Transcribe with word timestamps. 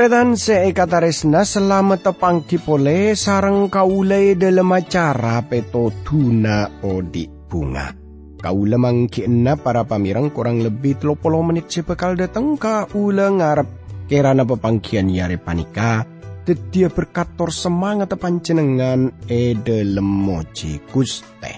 Tretan 0.00 0.32
seekataresna 0.32 1.44
selamat 1.44 2.00
tepang 2.00 2.40
pole 2.40 3.12
sarang 3.12 3.68
kaule 3.68 4.32
dalam 4.32 4.72
acara 4.72 5.44
peto 5.44 5.92
tuna 6.00 6.64
odi 6.88 7.28
bunga. 7.28 7.92
Kaula 8.40 8.80
mangkienna 8.80 9.60
para 9.60 9.84
pamirang 9.84 10.32
kurang 10.32 10.64
lebih 10.64 10.96
30 10.96 11.20
menit 11.44 11.68
sebekal 11.68 12.16
datang 12.16 12.56
kaula 12.56 13.28
ngarep 13.28 13.68
kerana 14.08 14.48
pepangkian 14.48 15.12
yare 15.12 15.36
panika 15.36 16.08
tetia 16.48 16.88
berkator 16.88 17.52
semangat 17.52 18.16
pancenengan 18.16 19.28
e 19.28 19.52
dalam 19.52 20.08
moji 20.08 20.80
guste. 20.88 21.52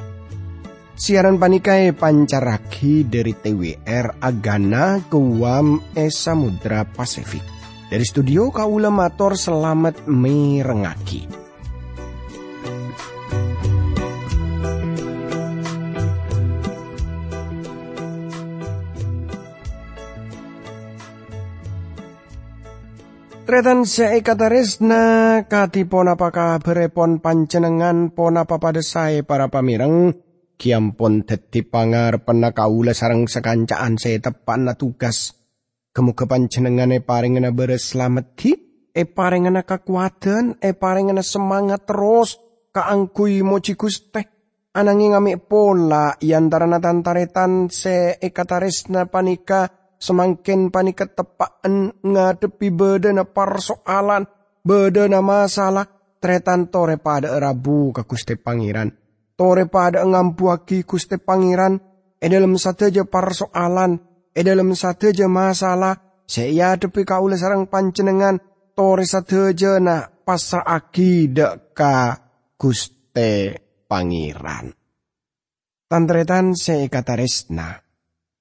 Siaran 0.98 1.38
panikai 1.38 1.95
pancaraki 1.95 3.06
dari 3.06 3.38
TWR 3.38 4.19
Agana 4.19 4.98
Guam 5.06 5.95
e 5.95 6.11
Samudra 6.11 6.83
Pasifik. 6.83 7.62
Dari 7.92 8.09
studio 8.09 8.48
Kaula 8.48 8.88
Mator 8.88 9.37
Selamat 9.37 10.09
Merengaki. 10.09 11.28
Tretan 23.45 23.84
seikataresna 23.84 25.45
kati 25.45 25.84
pon 25.84 26.08
apakah 26.08 26.64
berepon 26.64 27.20
pancenengan 27.20 28.17
pon 28.17 28.41
apa 28.41 28.56
pada 28.56 28.80
saya 28.80 29.20
para 29.20 29.52
pamireng? 29.52 30.17
Kiampon 30.56 31.28
teti 31.28 31.61
pangar 31.61 32.24
pena 32.24 32.56
kaula 32.56 32.97
sarang 32.97 33.28
sekancaan 33.28 34.00
saya 34.00 34.17
tepan 34.17 34.64
na 34.64 34.80
tugas 34.80 35.42
Kemuka 35.93 36.25
panjenengane 36.25 37.05
paringana 37.05 37.53
beres 37.53 37.93
selamat 37.93 38.27
ki, 38.33 38.53
e 38.97 39.05
paringana 39.05 39.61
kekuatan, 39.61 40.57
e 40.57 40.73
paringana 40.73 41.21
semangat 41.21 41.85
terus, 41.85 42.41
kaangkui 42.73 43.45
moci 43.45 43.77
guste. 43.77 44.25
Ananging 44.73 45.13
ngami 45.13 45.37
pola 45.37 46.17
yantara 46.17 46.65
natantaretan 46.65 47.69
se 47.69 48.17
ekataresna 48.17 49.05
panika 49.05 49.69
semakin 50.01 50.73
panika 50.73 51.05
tepaan 51.13 51.93
ngadepi 52.01 52.73
bedana 52.73 53.29
persoalan, 53.29 54.25
bedana 54.65 55.20
masalah, 55.20 55.85
tretan 56.17 56.73
tore 56.73 56.97
pada 56.97 57.37
rabu 57.37 57.93
ke 57.93 58.09
Guste 58.09 58.41
Pangeran. 58.41 58.89
Tore 59.37 59.69
pada 59.69 60.01
ngampuaki 60.09 60.89
Guste 60.89 61.20
Pangeran, 61.20 61.77
e 62.17 62.27
dalam 62.33 62.57
sateja 62.57 63.05
persoalan, 63.05 64.11
e 64.33 64.41
dalam 64.41 64.72
sateja 64.72 65.28
masalah 65.28 66.25
saya 66.25 66.80
depi 66.80 67.05
kaula 67.05 67.36
sarang 67.36 67.69
pancenengan 67.69 68.41
tore 68.72 69.05
sateja 69.05 69.77
na 69.77 70.08
pasraaki 70.08 71.28
deka 71.28 72.16
Guste 72.56 73.58
Pangeran. 73.84 74.72
Tantretan 75.91 76.56
resna. 77.19 77.69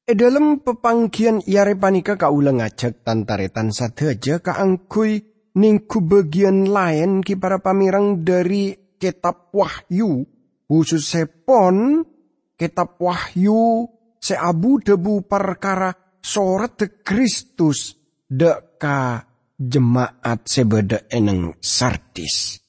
E 0.08 0.14
dalam 0.16 0.64
pepangkian 0.64 1.44
yare 1.44 1.76
panika 1.76 2.16
kaula 2.16 2.56
ngajak 2.56 3.04
tantaretan 3.04 3.76
sateja 3.76 4.40
kaangkui 4.40 5.20
ningku 5.60 6.00
bagian 6.08 6.72
lain 6.72 7.20
ki 7.20 7.36
para 7.36 7.60
pamirang 7.60 8.24
dari 8.24 8.96
kitab 8.96 9.52
wahyu 9.52 10.24
khusus 10.70 11.04
sepon 11.04 12.08
kitab 12.56 12.96
wahyu 13.04 13.90
seabu 14.22 14.78
debu 14.80 15.26
perkara 15.26 15.90
sorat 16.22 16.78
de 16.78 16.88
Kristus 17.02 17.98
deka 18.30 19.26
jemaat 19.58 20.46
sebeda 20.46 21.10
eneng 21.10 21.58
sardis. 21.58 22.62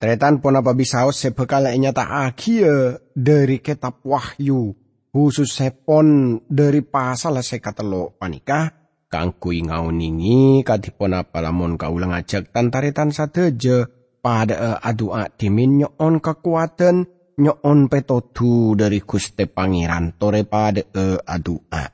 Tretan 0.00 0.40
pun 0.40 0.56
apa 0.56 0.72
bisa 0.72 1.04
sebekala 1.12 1.76
nyata 1.76 2.24
akhir 2.24 3.04
dari 3.12 3.60
kitab 3.60 4.00
wahyu 4.00 4.72
khusus 5.12 5.52
sepon 5.52 6.40
dari 6.48 6.80
pasal 6.80 7.36
sekatelo 7.44 8.16
panika 8.16 8.72
kangkui 9.12 9.66
ngauningi 9.66 10.64
kadipon 10.64 11.20
apa 11.20 11.44
lamun 11.44 11.76
kaulang 11.76 12.16
ajak 12.16 12.48
tantaretan 12.48 13.12
sateje 13.12 13.90
pada 14.24 14.80
adua 14.80 15.28
dimin 15.34 15.84
on 15.98 16.22
kekuatan 16.22 17.04
nyoon 17.40 17.88
petotu 17.88 18.76
dari 18.76 19.00
Guste 19.00 19.48
Pangeran 19.48 20.20
tore 20.20 20.44
pade 20.44 20.92
e 20.92 21.16
adua. 21.24 21.88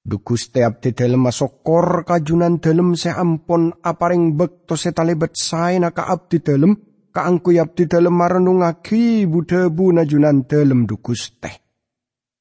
Du 0.00 0.18
Guste 0.26 0.64
abdi 0.64 0.90
dalem 0.90 1.22
masokor 1.22 2.02
kajunan 2.02 2.58
dalem 2.58 2.96
se 2.96 3.14
ampon 3.14 3.70
aparing 3.84 4.34
bekto 4.34 4.74
setalebet 4.74 5.36
sae 5.38 5.78
naka 5.78 6.08
abdi 6.10 6.42
dalem 6.42 6.74
kaangku 7.14 7.54
abdi 7.54 7.86
dalem 7.86 8.14
marenungaki 8.16 9.28
budebu 9.30 9.92
najunan 9.92 10.44
dalem 10.48 10.86
du 10.88 10.98
Guste. 10.98 11.50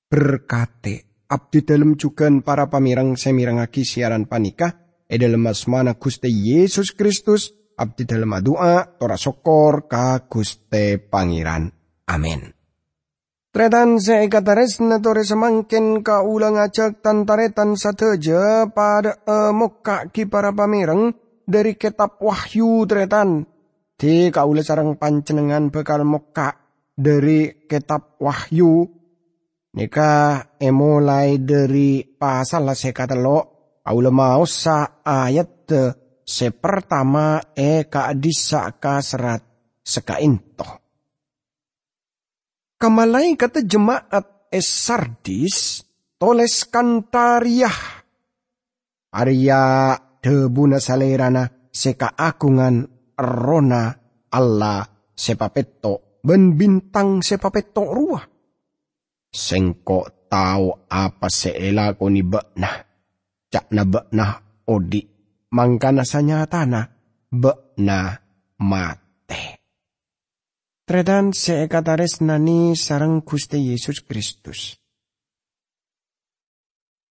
Berkate 0.09 1.25
abdi 1.29 1.61
dalem 1.61 1.93
jugan 1.93 2.41
para 2.41 2.65
pamirang 2.71 3.13
semirangaki 3.13 3.85
siaran 3.85 4.25
panika 4.25 4.73
e 5.05 5.15
dalem 5.19 5.45
asmana 5.47 5.93
Guste 5.93 6.31
Yesus 6.31 6.97
Kristus 6.97 7.53
abdi 7.77 8.03
dalem 8.07 8.33
adua 8.33 8.97
tora 8.97 9.15
sokor 9.15 9.85
ka 9.85 10.25
Guste 10.25 10.97
Pangeran. 10.97 11.78
Amin. 12.09 12.49
Tretan 13.49 13.97
seikatares 13.97 14.81
natore 14.81 15.25
semangkin 15.25 16.05
ka 16.05 16.21
ulang 16.25 16.57
acak 16.57 17.01
tantaretan 17.01 17.73
sateja 17.73 18.69
pada 18.69 19.21
emuka 19.25 20.09
ki 20.09 20.29
para 20.29 20.53
pamireng 20.53 21.13
dari 21.49 21.73
kitab 21.73 22.21
wahyu 22.21 22.85
tretan. 22.85 23.45
Di 23.97 24.29
kaula 24.29 24.61
sarang 24.61 25.01
pancenengan 25.01 25.73
bekal 25.73 26.05
muka 26.05 26.57
dari 26.93 27.65
kitab 27.65 28.21
wahyu. 28.21 28.85
Nika 29.69 30.13
emulai 30.57 31.41
dari 31.41 32.05
pasal 32.05 32.69
sekatelo 32.73 33.37
kaula 33.81 34.13
mau 34.13 34.45
sa 34.45 35.01
ayat 35.01 35.73
se 36.21 36.53
pertama 36.53 37.41
e 37.57 37.89
ka 37.89 38.13
disa 38.13 38.77
ka 38.77 39.01
serat 39.01 39.41
sekaintoh. 39.81 40.88
Kamalai 42.79 43.35
kata 43.35 43.59
jemaat 43.59 44.47
Esardis 44.55 45.83
toles 46.15 46.63
kantariah. 46.71 47.75
Arya 49.11 49.99
debuna 50.23 50.79
salerana 50.79 51.67
seka 51.75 52.15
akungan 52.15 52.87
rona 53.19 53.83
Allah 54.31 55.11
sepapeto 55.11 56.23
ben 56.23 56.55
bintang 56.55 57.19
sepapeto 57.19 57.83
ruah. 57.83 58.23
Sengko 59.27 60.31
tahu 60.31 60.87
apa 60.87 61.27
seela 61.27 61.99
ko 61.99 62.07
ni 62.07 62.23
bekna. 62.23 62.79
Cak 63.51 63.75
na 63.75 63.83
bekna 63.83 64.39
odi 64.71 65.03
mangkana 65.51 66.07
sanyatana 66.07 66.87
bekna 67.27 68.15
mat. 68.63 69.03
Tredan 70.89 71.37
seekatares 71.37 72.17
nani 72.25 72.73
sarang 72.73 73.21
Gusti 73.21 73.61
Yesus 73.61 74.01
Kristus. 74.01 74.73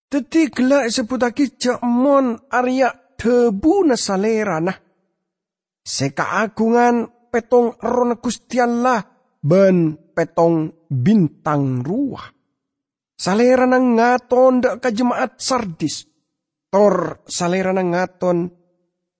Teti 0.10 0.50
gelak 0.50 0.90
sebutaki 0.90 1.46
mon 1.86 2.34
Arya 2.50 2.90
debu 3.14 3.86
nasalerana. 3.86 4.74
Seka 5.86 6.42
agungan 6.42 7.30
petong 7.30 7.78
ron 7.78 8.18
Gusti 8.18 8.58
Allah 8.58 8.98
ben 9.46 9.94
petong 10.10 10.90
bintang 10.90 11.86
ruah. 11.86 12.34
Salerana 13.14 13.78
ngaton 13.78 14.58
dak 14.58 14.82
ka 14.82 14.90
jemaat 14.90 15.38
Sardis. 15.38 16.02
Tor 16.74 17.22
salerana 17.30 17.86
ngaton 17.86 18.50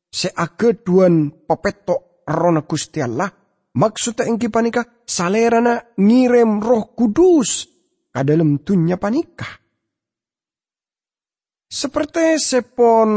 seageduan 0.10 1.46
pepetok 1.46 2.26
ron 2.26 2.66
Gusti 2.66 3.06
Allah 3.06 3.37
Maksudnya 3.78 4.26
engki 4.26 4.50
panika 4.50 5.06
salerana 5.06 5.94
ngirem 6.02 6.58
roh 6.58 6.98
kudus 6.98 7.70
kadalem 8.10 8.66
tunya 8.66 8.98
panika. 8.98 9.46
Seperti 11.70 12.42
sepon 12.42 13.12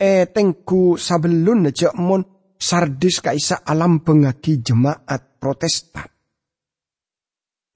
e 0.00 0.32
tengku 0.32 0.96
sabelun 0.96 1.68
mon 2.00 2.22
sardis 2.56 3.20
kaisa 3.20 3.60
alam 3.68 4.00
pengaki 4.00 4.64
jemaat 4.64 5.36
protestan. 5.36 6.08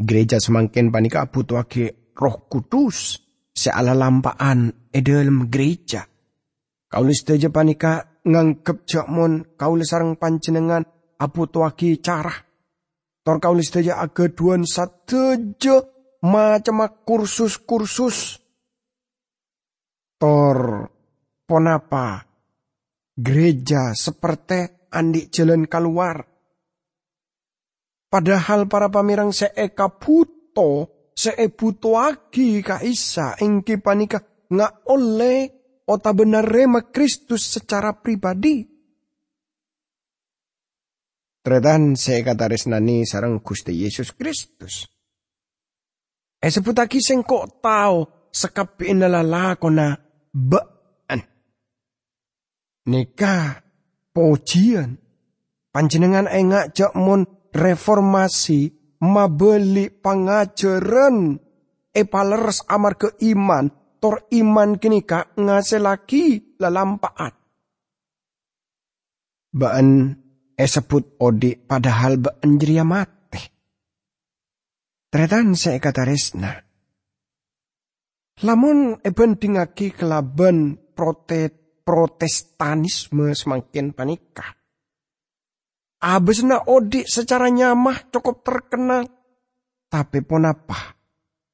Gereja 0.01 0.41
semakin 0.41 0.89
panika 0.89 1.29
butuhake 1.29 2.17
roh 2.17 2.49
kudus 2.49 3.21
seala 3.53 3.93
lampaan 3.93 4.89
e 4.89 5.05
dalam 5.05 5.53
gereja. 5.53 6.09
Kaulis 6.89 7.29
teja 7.29 7.53
panika 7.53 8.23
ngangkep 8.25 8.89
jakmon 8.89 9.59
kaulis 9.61 9.93
sarang 9.93 10.17
pancenengan 10.17 10.96
apu 11.21 11.49
tuaki 11.49 11.99
cara. 12.01 12.33
Tor 13.27 13.43
kau 13.43 13.59
listaja 13.59 13.99
aga 13.99 14.31
duan 14.31 14.63
sateja 14.63 15.83
macam 16.23 16.87
kursus-kursus. 17.03 18.39
Tor 20.17 20.89
ponapa 21.45 22.23
gereja 23.17 23.97
seperti 23.97 24.89
andi 24.95 25.27
jalan 25.33 25.67
keluar. 25.67 26.23
Padahal 28.07 28.71
para 28.71 28.87
pamirang 28.87 29.35
seeka 29.35 29.91
buto, 29.99 30.89
seebuto 31.13 31.99
agi 31.99 32.63
ka 32.63 32.79
isa 32.81 33.35
ingki 33.43 33.83
panika 33.83 34.23
nga 34.47 34.71
oleh 34.87 35.51
ota 35.91 36.15
benar 36.15 36.47
rema 36.47 36.87
Kristus 36.87 37.51
secara 37.51 37.99
pribadi. 37.99 38.76
Saya 41.47 42.27
kata 42.27 42.51
resnani 42.51 43.07
sarang 43.07 43.39
Gusti 43.39 43.71
Yesus 43.71 44.11
Kristus. 44.19 44.83
Sebut 46.43 46.75
lagi 46.75 46.99
sing 46.99 47.23
kok 47.23 47.63
tau 47.63 48.27
sekap 48.35 48.83
inalalakona 48.83 49.95
baan. 50.35 51.23
Nikah 52.91 53.63
pojian. 54.11 54.99
Panjenengan 55.71 56.27
engak 56.27 56.75
jak 56.75 56.99
mon 56.99 57.23
reformasi 57.55 58.75
mabeli 59.07 59.87
pangajaran 59.87 61.39
epaleres 61.95 62.67
amar 62.67 62.99
ke 62.99 63.15
iman 63.23 63.71
tor 64.03 64.27
iman 64.35 64.83
kini 64.83 65.07
ka 65.07 65.31
ngase 65.39 65.79
lagi 65.79 66.59
lalampaat. 66.59 67.39
Baan 69.55 70.26
esebut 70.57 71.21
odi 71.21 71.55
padahal 71.55 72.17
baan 72.19 72.57
jeria 72.57 72.83
mat 72.83 73.17
Tretan 75.07 75.57
saya 75.57 75.81
kata 75.81 76.05
resna. 76.05 76.53
Lamun 78.45 79.01
eben 79.01 79.41
dingaki 79.41 79.95
kelaban 79.95 80.77
protet 80.93 81.81
protestanisme 81.87 83.33
semakin 83.33 83.97
panikah. 83.97 84.53
Abesna 86.05 86.69
odi 86.69 87.09
secara 87.09 87.49
nyamah 87.49 88.13
cukup 88.13 88.45
terkenal. 88.45 89.09
Tapi 89.89 90.21
pun 90.21 90.45
apa? 90.45 90.93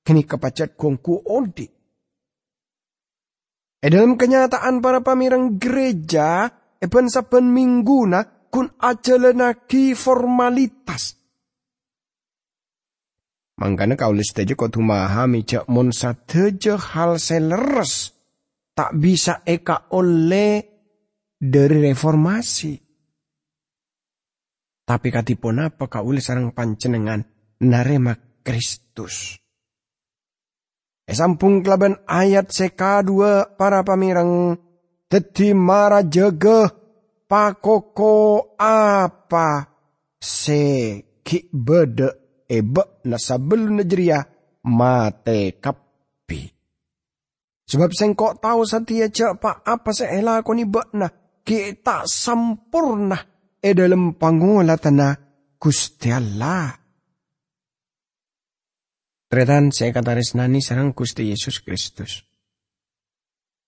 Kini 0.02 0.26
kepacet 0.26 0.74
gongku 0.74 1.22
odi. 1.30 1.68
E 3.78 3.86
dalam 3.86 4.18
kenyataan 4.18 4.82
para 4.82 5.06
pamirang 5.06 5.54
gereja, 5.62 6.50
eben 6.82 7.06
saben 7.06 7.54
minggu 7.54 8.10
na 8.10 8.26
kun 8.52 8.68
aja 8.76 9.16
lenaki 9.16 9.96
formalitas 9.96 11.22
Mangkana 13.62 13.94
kaulis 13.94 14.34
tejo 14.34 14.58
kau 14.58 14.66
tumahami 14.66 15.46
cak 15.46 15.70
mon 15.70 15.94
satejo 15.94 16.74
hal 16.74 17.22
seleres 17.22 18.10
tak 18.74 18.96
bisa 18.98 19.46
eka 19.46 19.92
oleh 19.94 20.66
dari 21.38 21.78
reformasi. 21.78 22.74
Tapi 24.82 25.08
katipun 25.14 25.62
apa 25.62 25.86
kaulis 25.86 26.26
sarang 26.26 26.50
pancenengan 26.50 27.22
narema 27.62 28.18
Kristus. 28.42 29.38
Esampung 31.06 31.62
kelaban 31.62 32.02
ayat 32.10 32.50
seka 32.50 33.06
dua 33.06 33.46
para 33.54 33.86
pamirang 33.86 34.58
teti 35.06 35.54
mara 35.54 36.02
jaga 36.02 36.81
pakoko 37.32 38.52
apa 38.60 39.64
se 40.20 40.60
ki 41.24 41.48
bede 41.48 42.44
ebe 42.44 43.00
na 43.08 43.16
sabel 43.16 43.72
najriya 43.72 44.20
mate 44.68 45.56
kapi. 45.56 46.40
Sebab 47.64 47.88
sengkok 47.96 48.36
tahu 48.36 48.68
satia 48.68 49.08
pak 49.40 49.64
apa 49.64 49.90
seela 49.96 50.44
ko 50.44 50.52
ni 50.52 50.68
na 50.68 51.08
kita 51.40 52.04
sempurna 52.04 53.16
e 53.56 53.70
dalam 53.72 54.12
pangulatana 54.20 55.16
Gusti 55.56 56.12
Allah. 56.12 56.68
Tretan 59.32 59.72
saya 59.72 59.96
kata 59.96 60.12
resnani 60.20 60.60
sarang 60.60 60.92
Gusti 60.92 61.32
Yesus 61.32 61.64
Kristus. 61.64 62.20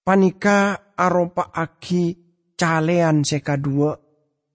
Panika 0.05 0.93
aropa 1.00 1.49
aki 1.49 2.23
calean 2.54 3.26
seka 3.26 3.58
dua, 3.58 3.94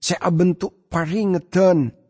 saya 0.00 0.28
bentuk 0.32 0.88
paringetan 0.88 2.00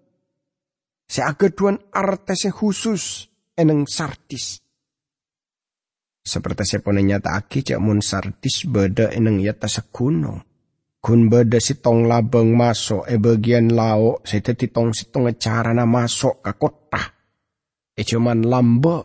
Seageduan 1.10 1.74
artese 1.90 2.54
khusus 2.54 3.26
eneng 3.58 3.82
sardis. 3.90 4.62
Seperti 6.22 6.62
sepone 6.62 7.02
nyata 7.02 7.34
aki 7.34 7.66
cak 7.66 7.82
mun 7.82 7.98
sardis 7.98 8.70
beda 8.70 9.10
eneng 9.10 9.42
yata 9.42 9.66
segunung. 9.66 10.38
Kun 11.02 11.26
beda 11.26 11.58
si 11.58 11.82
tong 11.82 12.06
labeng 12.06 12.54
masuk 12.54 13.10
e 13.10 13.18
bagian 13.18 13.74
lao 13.74 14.22
sete 14.22 14.54
ti 14.54 14.70
tong 14.70 14.94
si 14.94 15.10
tong 15.10 15.26
na 15.26 15.82
masuk 15.82 16.46
ke 16.46 16.52
kota. 16.54 17.02
E 17.90 18.06
cuman 18.06 18.46
lambo. 18.46 18.98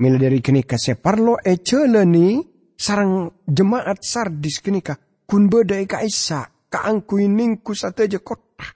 Mila 0.00 0.16
dari 0.16 0.40
kenika 0.40 0.80
separlo 0.80 1.36
e 1.36 1.60
celeni 1.60 2.40
sarang 2.80 3.44
jemaat 3.44 4.00
sardis 4.00 4.64
kenika 4.64 4.96
kun 5.26 5.50
beda 5.50 5.76
e 5.82 5.86
kaisa 5.90 6.70
kaangkui 6.70 7.26
ningku 7.26 7.74
sateja 7.74 8.22
kota. 8.22 8.66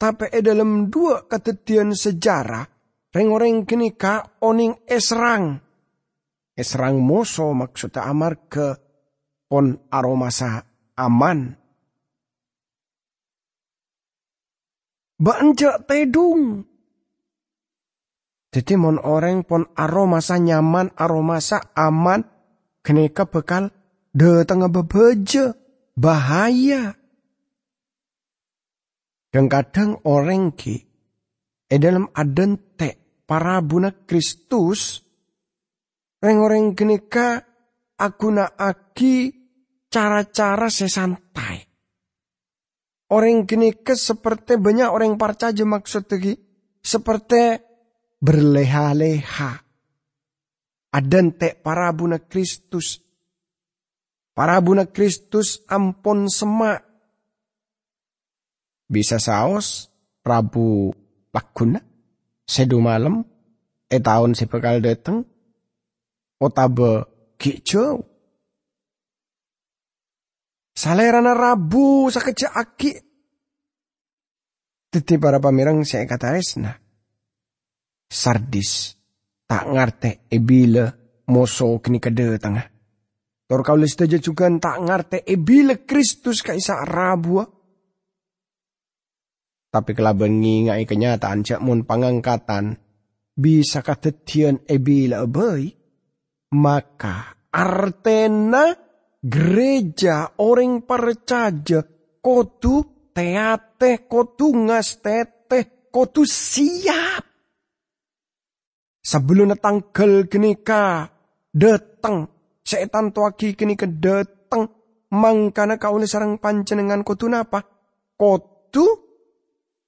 Tapi 0.00 0.32
e 0.32 0.40
dalam 0.40 0.88
dua 0.88 1.28
ketetian 1.28 1.92
sejarah, 1.92 2.64
reng-reng 3.12 3.68
kini 3.68 3.92
ka 3.92 4.40
oning 4.40 4.88
esrang. 4.88 5.60
Esrang 6.56 6.96
moso 7.04 7.52
maksudnya 7.52 8.08
amar 8.08 8.48
ke 8.48 8.80
pon 9.44 9.76
aromasa 9.92 10.64
aman. 10.96 11.52
Banja 15.20 15.84
tedung. 15.84 16.64
Jadi 18.50 18.74
mon 18.74 18.96
orang 18.96 19.44
pon 19.44 19.68
aromasa 19.76 20.40
nyaman, 20.40 20.96
aromasa 20.96 21.76
aman, 21.76 22.24
kenika 22.80 23.28
bekal 23.28 23.68
de 24.16 24.42
tengah 24.48 24.72
bebeja, 24.72 25.59
bahaya. 25.96 26.94
Dan 29.30 29.46
kadang 29.46 30.02
orang 30.10 30.50
ki, 30.58 30.76
e 31.70 31.74
dalam 31.78 32.10
aden 32.10 32.74
te 32.74 33.22
para 33.30 33.62
buna 33.62 33.94
Kristus, 34.02 34.98
orang-orang 36.18 36.74
genika 36.74 37.38
aguna 37.94 38.58
aki 38.58 39.30
cara-cara 39.86 40.66
sesantai. 40.66 41.62
Orang 43.10 43.46
genika 43.46 43.94
seperti 43.94 44.58
banyak 44.58 44.90
orang 44.90 45.14
percaya 45.14 45.62
maksud 45.66 46.10
lagi, 46.10 46.34
seperti 46.82 47.58
berleha-leha. 48.18 49.52
Aden 50.90 51.38
te 51.38 51.54
para 51.54 51.90
buna 51.94 52.18
Kristus. 52.22 53.09
Para 54.40 54.56
buna 54.64 54.88
Kristus 54.88 55.60
ampun 55.68 56.24
semak. 56.32 56.80
Bisa 58.88 59.20
saos 59.20 59.92
Rabu 60.24 60.96
Laguna 61.28 61.84
sedu 62.48 62.80
malam 62.80 63.20
e 63.84 64.00
tahun 64.00 64.32
si 64.32 64.48
bekal 64.48 64.80
dateng 64.80 65.28
otabe 66.40 67.04
kicu 67.36 68.00
salerana 70.72 71.36
Rabu 71.36 72.08
sakeja 72.08 72.56
aki 72.56 72.96
teti 74.88 75.20
para 75.20 75.36
pamirang 75.36 75.84
saya 75.84 76.08
kata 76.08 76.40
esna 76.40 76.80
sardis 78.08 78.96
tak 79.44 79.68
ngarte 79.68 80.24
ebile 80.32 80.96
moso 81.28 81.76
kini 81.84 82.00
kede 82.00 82.40
tengah 82.40 82.69
Tor 83.50 83.66
kau 83.66 83.74
juga 83.82 84.46
tak 84.62 84.76
ngarte 84.78 85.18
ebile 85.26 85.82
Kristus 85.82 86.38
kaisa 86.38 86.86
Rabu 86.86 87.42
tapi 89.70 89.94
kelabengi 89.94 90.66
ngai 90.66 90.82
kenyataan 90.82 91.46
cak 91.46 91.62
mun 91.62 91.86
pangangkatan 91.86 92.74
bisa 93.38 93.86
katetian 93.86 94.66
ebila 94.66 95.22
abai, 95.22 95.70
maka 96.58 97.46
artena 97.54 98.74
gereja 99.22 100.34
orang 100.42 100.82
percaya 100.82 101.86
kotu 102.18 102.82
teate 103.14 104.10
kotu 104.10 104.50
ngastete 104.66 105.88
kotu 105.94 106.26
siap. 106.26 107.24
Sebelum 109.00 109.54
tanggal 109.56 110.26
kenika 110.26 111.08
datang 111.54 112.39
setan 112.70 113.10
tuaki 113.10 113.58
kenika 113.58 113.90
datang 113.90 114.70
mangkana 115.10 115.74
kau 115.82 115.98
sarang 116.06 116.38
pancenengan 116.38 117.02
kotu 117.02 117.26
napa 117.26 117.66
kotu 118.14 118.86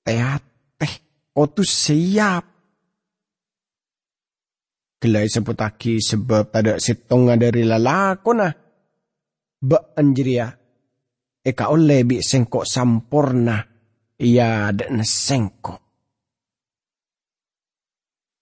teateh 0.03 0.93
otu 1.39 1.63
siap. 1.63 2.45
Gelai 5.03 5.27
sebut 5.27 5.59
lagi 5.59 5.99
sebab 5.99 6.55
pada 6.55 6.79
sitonga 6.79 7.35
dari 7.35 7.67
lalakona. 7.67 8.51
Ba 9.63 9.79
anjiria. 9.99 10.47
eka 11.43 11.75
oleh 11.75 12.07
bi 12.07 12.23
sengko 12.23 12.63
sampurna 12.63 13.59
iya 14.23 14.71
dan 14.71 15.03
sengko. 15.03 15.75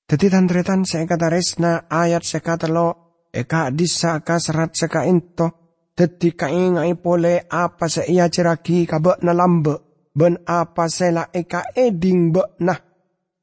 Teti 0.04 0.26
tantretan 0.28 0.85
kata 0.85 1.26
resna 1.32 1.88
ayat 1.88 2.20
kata 2.28 2.68
lo 2.68 3.10
eka 3.30 3.70
disa 3.70 4.20
ka 4.26 4.42
serat 4.42 4.75
seka 4.75 5.06
into 5.06 5.46
teti 5.94 6.34
kaingai 6.34 6.99
pole 6.99 7.46
apa 7.46 7.87
se 7.87 8.06
iya 8.10 8.26
ceraki 8.26 8.87
kabe 8.87 9.22
na 9.22 9.32
lambe 9.34 10.06
ben 10.14 10.42
apa 10.46 10.90
sela 10.90 11.30
eka 11.30 11.70
eding 11.75 12.34
be 12.34 12.42
nah 12.66 12.90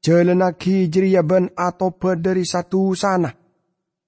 jelenaki 0.04 0.88
jeria 0.88 1.26
ben 1.26 1.50
atau 1.52 1.92
dari 2.16 2.44
satu 2.46 2.94
sana. 2.94 3.30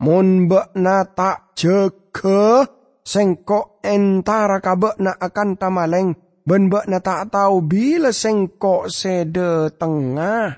Mon 0.01 0.49
be 0.49 0.61
na 0.81 1.05
tak 1.05 1.53
jeke 1.59 2.65
sengko 3.05 3.85
entara 3.85 4.65
kabe 4.65 4.97
na 4.97 5.13
akan 5.13 5.61
tamaleng 5.61 6.17
ben 6.41 6.73
be 6.73 6.81
na 6.89 7.05
tak 7.05 7.29
tahu 7.29 7.61
bila 7.65 8.09
sengko 8.09 8.89
sede 8.89 9.77
tengah. 9.77 10.57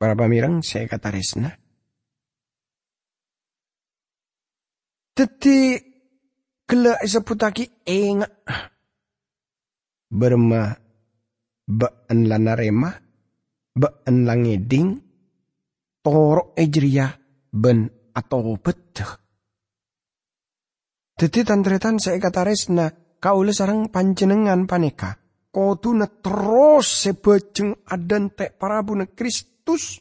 Para 0.00 0.16
pamirang 0.16 0.64
saya 0.64 0.88
kata 0.88 1.12
resna. 1.12 1.69
Teti 5.14 5.76
kela 6.66 6.94
seputaki 7.02 7.66
enga. 7.86 8.28
Berma 10.10 10.74
baan 11.70 12.18
lanarema, 12.26 12.90
baan 13.74 14.16
langeding, 14.26 14.98
torok 16.02 16.58
ejriya 16.58 17.06
ben 17.54 17.86
atau 18.14 18.58
beteh. 18.58 19.10
Dadi 21.20 21.40
tantretan 21.44 22.00
saya 22.00 22.16
kata 22.16 22.48
resna 22.48 22.88
kaule 23.20 23.52
sarang 23.52 23.92
panjenengan 23.92 24.64
paneka. 24.64 25.20
Koduna 25.50 26.06
terus 26.06 27.04
sebejeng 27.04 27.84
adan 27.84 28.32
tek 28.32 28.56
parabuna 28.56 29.04
Kristus. 29.04 30.00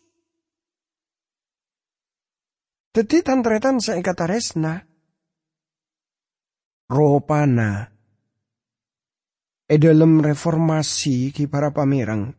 Dadi 2.93 3.17
tantretan 3.19 3.83
saya 3.83 3.99
kata 3.99 4.25
resna. 4.29 4.88
Ropana. 6.89 7.85
E 9.69 9.75
dalam 9.77 10.25
reformasi 10.25 11.29
ki 11.29 11.45
para 11.45 11.69
pamirang. 11.69 12.33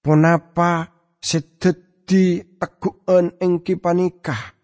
Ponapa 0.00 0.88
sedeti 1.20 2.56
teguken 2.56 3.36
ing 3.40 3.60
panikah 3.60 4.56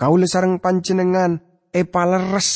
Kaule 0.00 0.24
sarang 0.24 0.56
panjenengan 0.64 1.36
epaleres 1.76 2.48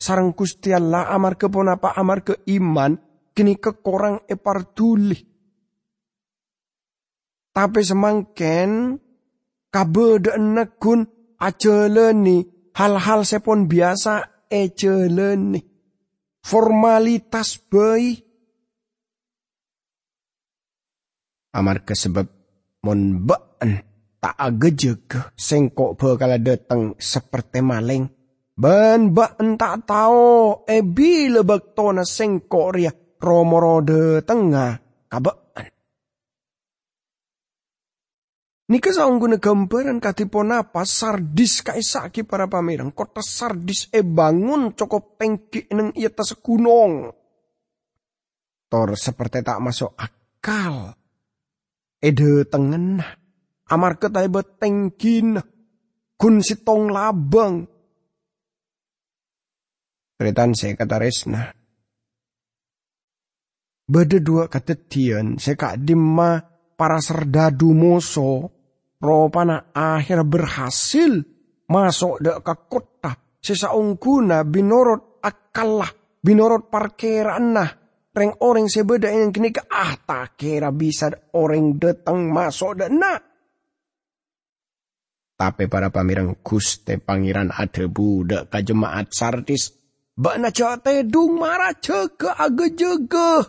sarang 0.00 0.32
Gusti 0.32 0.72
amar 0.72 1.36
keponapa 1.36 1.92
amar 1.92 2.24
ke 2.24 2.40
iman 2.56 2.96
kini 3.36 3.60
kekorang 3.60 4.24
eparduli. 4.24 5.20
Tapi 7.52 7.80
semangken 7.84 8.96
kabede 9.68 10.40
negun 10.40 11.04
ajeleni 11.36 12.72
hal-hal 12.72 13.28
sepon 13.28 13.68
biasa 13.68 14.35
ejeleni. 14.50 15.60
Formalitas 16.46 17.58
bayi. 17.58 18.22
Amar 21.56 21.82
sebab 21.82 22.26
mon 22.84 23.24
baan 23.24 23.80
tak 24.20 24.36
agejeg 24.36 25.08
sengkok 25.34 25.96
bekala 25.96 26.36
datang 26.36 26.94
seperti 27.00 27.64
maling. 27.64 28.06
Ben 28.56 29.12
ba 29.12 29.36
tak 29.36 29.84
tahu 29.84 30.64
e 30.64 30.80
bila 30.80 31.44
bektona 31.44 32.04
sengkok 32.08 32.68
ria 32.72 32.92
romorode 33.20 34.24
tengah 34.24 34.80
kabaan. 35.12 35.75
Nika 38.66 38.90
saungguna 38.90 39.38
gambaran 39.38 40.02
katipon 40.02 40.50
apa 40.50 40.82
sardis 40.82 41.62
kaisaki 41.62 42.26
para 42.26 42.50
pamirang. 42.50 42.90
Kota 42.90 43.22
sardis 43.22 43.86
e 43.94 44.02
bangun 44.02 44.74
cukup 44.74 45.14
tengki 45.14 45.70
neng 45.70 45.94
iya 45.94 46.10
tas 46.10 46.34
gunung. 46.34 47.14
Tor 48.66 48.98
seperti 48.98 49.46
tak 49.46 49.62
masuk 49.62 49.94
akal. 49.94 50.98
Ede 52.02 52.42
tengen 52.50 52.98
Amar 53.66 53.98
ketai 53.98 54.30
betengkin 54.30 55.42
kun 56.14 56.38
sitong 56.38 56.90
labang. 56.90 57.66
Tretan 60.18 60.54
saya 60.54 60.78
kata 60.78 60.96
resna. 61.02 61.50
Beda 63.86 64.18
dua 64.18 64.50
katetian 64.50 65.38
seka 65.38 65.78
dimma 65.78 66.42
para 66.74 66.98
serdadu 66.98 67.70
moso 67.70 68.55
ropana 69.00 69.70
akhir 69.72 70.24
berhasil 70.24 71.20
masuk 71.68 72.22
dek 72.22 72.38
ke 72.40 72.54
kota 72.70 73.12
sesaungkuna 73.42 74.46
binorot 74.46 75.20
akalah 75.22 75.90
binorot 76.22 76.70
parkiran 76.70 77.44
nah 77.52 77.70
reng 78.16 78.32
orang 78.40 78.70
sebeda 78.70 79.12
yang 79.12 79.34
kini 79.34 79.52
ke 79.52 79.66
ah 79.68 79.92
tak 80.00 80.40
kira 80.40 80.72
bisa 80.72 81.12
orang 81.36 81.76
datang 81.76 82.26
masuk 82.32 82.78
dek 82.80 82.90
nah 82.90 83.18
tapi 85.36 85.68
para 85.68 85.92
pamirang 85.92 86.40
Guste 86.40 86.96
Pangeran 86.96 87.52
ada 87.52 87.84
budak 87.92 88.48
ka 88.48 88.64
jemaat 88.64 89.12
Sardis. 89.12 89.68
Bana 90.16 90.48
jate 90.48 91.04
dung 91.04 91.36
marah 91.36 91.76
ceke 91.76 92.32
aga 92.32 92.66
jege. 92.72 93.44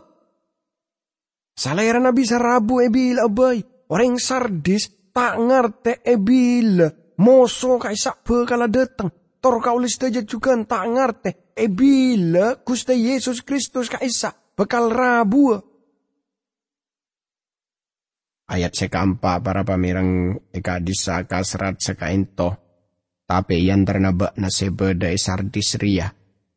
Salera 1.56 2.04
nabi 2.04 2.28
sarabu 2.28 2.84
ebil 2.84 3.24
abai. 3.24 3.64
Orang 3.88 4.20
Sardis 4.20 4.92
tak 5.18 5.34
ngerte 5.42 6.06
ebil. 6.06 6.86
Moso 7.18 7.82
kaisa 7.82 8.14
bekala 8.22 8.70
datang. 8.70 9.10
Tor 9.42 9.58
kaulis 9.58 9.98
teja 9.98 10.22
juga 10.22 10.54
tak 10.62 10.86
ngerte. 10.86 11.32
Ebil 11.58 12.62
Guste 12.62 12.94
Yesus 12.94 13.42
Kristus 13.42 13.90
kaisa. 13.90 14.30
Bekal 14.54 14.94
rabu 14.94 15.58
ayat 18.48 18.74
sekampa 18.74 19.44
para 19.44 19.68
pamirang 19.68 20.40
eka 20.56 20.80
disaka 20.80 21.44
serat 21.44 21.84
sekainto. 21.84 22.64
Tapi 23.28 23.68
yang 23.68 23.84
ternaba 23.84 24.32
na 24.40 24.48
sebeda 24.48 25.12
sardis 25.20 25.76
ria. 25.76 26.08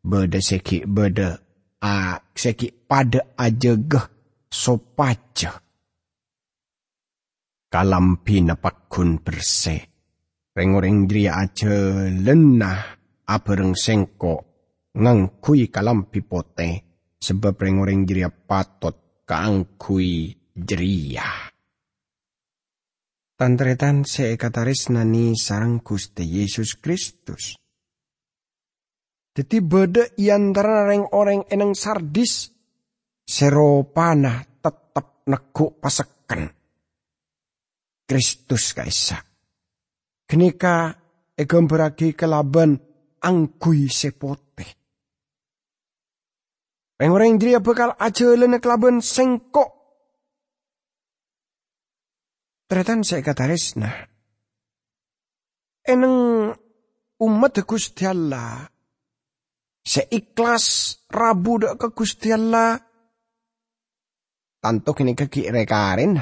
Beda 0.01 0.39
seki 0.39 0.87
beda 0.87 1.35
a 1.83 2.17
seki 2.31 2.87
pada 2.87 3.35
aja 3.35 3.75
geh 3.75 4.07
sopaja. 4.47 5.70
Kalampi 7.71 8.43
napakun 8.43 9.23
berse. 9.23 9.79
Rengoreng 10.51 11.07
dria 11.07 11.39
aja 11.39 12.11
lenah 12.11 12.83
apereng 13.31 13.79
sengko 13.79 14.35
ngangkui 14.99 15.71
kalampi 15.71 16.21
pote. 16.27 16.71
Sebab 17.21 17.55
rengoreng 17.55 18.03
dria 18.03 18.27
patot 18.27 19.23
kaangkui 19.23 20.35
jeria. 20.57 21.53
Tantretan 23.39 24.03
seekataris 24.03 24.91
nani 24.91 25.39
sarang 25.39 25.79
Gusti 25.79 26.27
Yesus 26.27 26.75
Kristus. 26.77 27.55
Jadi 29.31 29.63
beda 29.63 30.05
iantara 30.19 30.91
reng 30.91 31.07
orang 31.15 31.47
eneng 31.47 31.79
sardis 31.79 32.51
seropana 33.23 34.43
tetap 34.59 35.23
nekuk 35.31 35.79
pasekan. 35.79 36.60
Kristus 38.11 38.75
kaisa. 38.75 39.23
Kenika 40.27 40.91
egam 41.39 41.71
beragi 41.71 42.19
kelaban 42.19 42.75
angkui 43.23 43.87
sepote. 43.87 44.67
Reng 46.99 47.15
orang 47.15 47.39
dia 47.39 47.63
bekal 47.63 47.95
aja 47.95 48.35
lene 48.35 48.59
kelaban 48.59 48.99
sengkok 48.99 49.81
Tretan 52.71 53.03
saya 53.03 53.19
kata 53.27 53.51
resna. 53.51 53.91
Eneng 55.83 56.55
umat 57.19 57.55
Gusti 57.67 58.07
Allah. 58.07 58.63
Seikhlas 59.83 60.95
rabu 61.11 61.59
dak 61.59 61.83
ke 61.83 61.91
Gusti 61.91 62.31
Allah. 62.31 62.79
Tanto 64.63 64.95
kini 64.95 65.19
keki 65.19 65.51
rekarin. 65.51 66.15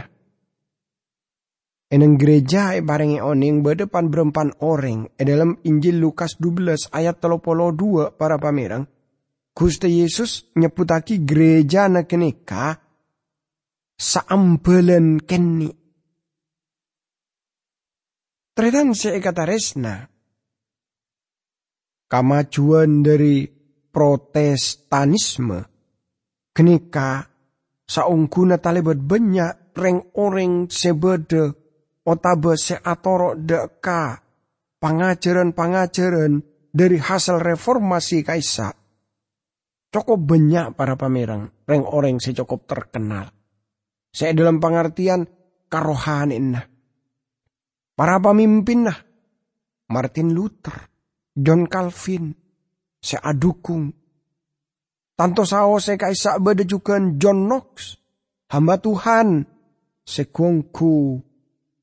Eneng 1.88 2.21
gereja 2.21 2.76
e 2.76 2.85
barengi 2.85 3.16
oning 3.16 3.64
berdepan 3.64 4.12
berempan 4.12 4.52
orang. 4.61 5.09
E 5.16 5.25
dalam 5.25 5.57
Injil 5.64 5.97
Lukas 5.97 6.37
12 6.37 6.92
ayat 6.92 7.16
32 7.16 8.12
para 8.12 8.37
pamerang. 8.37 8.85
Gusti 9.57 10.04
Yesus 10.04 10.52
nyeputaki 10.54 11.25
gereja 11.25 11.88
na 11.88 12.04
kenika 12.04 12.76
saambelen 13.99 15.18
keni 15.25 15.73
Tretan 18.54 18.90
se 18.90 19.14
resna. 19.18 20.02
kemajuan 22.09 23.04
dari 23.04 23.47
protestanisme. 23.92 25.61
Kenika 26.50 27.23
saungguna 27.87 28.59
talebet 28.59 28.99
banyak 28.99 29.78
reng 29.78 30.11
orang 30.18 30.66
sebede 30.66 31.68
otabe 32.09 32.57
seatoro 32.57 33.37
deka 33.37 34.17
pangajaran-pangajaran 34.81 36.41
dari 36.73 36.97
hasil 36.97 37.37
reformasi 37.45 38.25
kaisa. 38.25 38.73
Cukup 39.88 40.21
banyak 40.21 40.77
para 40.77 40.97
pamerang, 40.97 41.49
reng 41.65 41.85
orang 41.85 42.21
se 42.21 42.33
cukup 42.37 42.69
terkenal. 42.69 43.33
Saya 44.12 44.33
dalam 44.37 44.61
pengertian 44.61 45.25
karohanin. 45.69 46.57
Para 47.97 48.17
pemimpin 48.21 48.88
nah. 48.88 48.99
Martin 49.88 50.37
Luther, 50.37 50.85
John 51.33 51.65
Calvin, 51.65 52.29
saya 53.00 53.33
adukung. 53.33 53.88
Tanto 55.17 55.49
sao 55.49 55.81
saya 55.81 55.97
kaisa 55.97 56.37
beda 56.37 56.69
juga 56.69 57.00
John 57.17 57.49
Knox, 57.49 57.97
hamba 58.53 58.77
Tuhan, 58.77 59.49
sekongku 60.05 61.25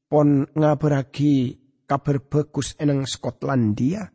pon 0.06 0.46
ngabaragi 0.46 1.58
kabar 1.86 2.18
bagus 2.22 2.78
enang 2.78 3.06
Skotlandia. 3.06 4.06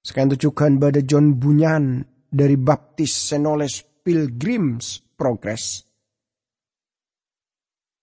Sekarang 0.00 0.38
tujukan 0.38 0.78
pada 0.78 1.02
John 1.02 1.34
Bunyan 1.34 2.04
dari 2.30 2.54
Baptis 2.54 3.10
Senoles 3.10 3.82
Pilgrims 3.82 5.02
Progress. 5.18 5.82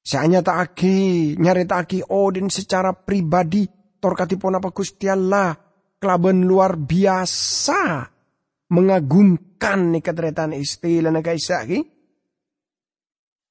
Saya 0.04 0.28
nyari 0.28 1.64
tak 1.64 1.80
aki 1.88 2.12
Odin 2.12 2.52
secara 2.52 2.92
pribadi, 2.92 3.64
torkatipun 4.04 4.60
apa 4.60 4.76
Gusti 4.76 5.08
Allah, 5.08 5.56
kelaban 5.96 6.44
luar 6.44 6.76
biasa, 6.76 8.04
mengagumkan 8.76 9.96
nih 9.96 10.04
ketretan 10.04 10.52
istilah 10.52 11.08
naga 11.08 11.32
isaki. 11.32 11.80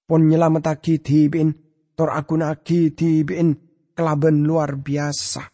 Pon 0.05 0.29
nyelamat 0.29 0.77
aki 0.77 1.01
tibin, 1.01 1.57
tor 1.93 2.13
aku 2.13 2.41
aki 2.41 2.93
tibin, 2.97 3.57
kelaban 3.93 4.45
luar 4.45 4.77
biasa. 4.81 5.45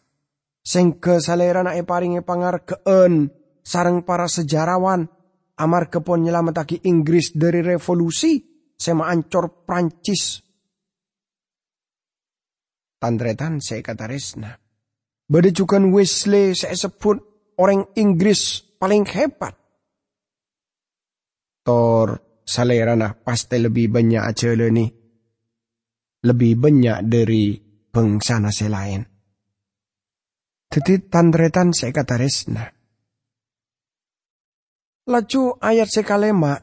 Sing 0.59 1.01
kesalera 1.01 1.63
na 1.65 1.73
paringi 1.81 2.21
pangarkeen 2.21 3.31
sarang 3.63 4.05
para 4.05 4.29
sejarawan 4.29 5.07
amar 5.59 5.91
kepon 5.91 6.23
nyelamataki 6.25 6.85
Inggris 6.85 7.33
dari 7.35 7.63
revolusi 7.65 8.39
sema 8.75 9.11
ancor 9.11 9.65
Prancis. 9.65 10.41
Tandretan 12.99 13.63
saya 13.63 13.79
kata 13.79 14.05
resna. 14.11 14.51
Bade 15.29 15.55
juga 15.55 15.79
Wesley 15.79 16.51
saya 16.57 16.75
sebut 16.75 17.21
orang 17.55 17.95
Inggris 17.95 18.59
paling 18.75 19.07
hebat. 19.07 19.55
Tor 21.63 22.41
salerana 22.43 23.13
pasti 23.13 23.61
lebih 23.61 23.93
banyak 23.93 24.23
aja 24.25 24.51
nih. 24.57 24.98
Lebih 26.19 26.59
banyak 26.59 27.07
dari 27.07 27.55
bangsa 27.89 28.43
nasi 28.43 28.67
lain. 28.67 29.01
Jadi 30.69 31.09
kata 31.09 32.15
resna. 32.19 32.65
Laju 35.09 35.43
ayat 35.57 35.89
sekalema 35.89 36.53